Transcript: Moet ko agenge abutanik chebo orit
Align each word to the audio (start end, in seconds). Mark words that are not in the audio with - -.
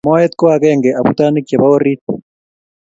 Moet 0.05 0.31
ko 0.39 0.45
agenge 0.55 0.89
abutanik 0.99 1.45
chebo 1.47 1.67
orit 1.75 2.01